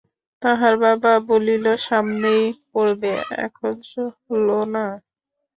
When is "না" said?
4.73-4.85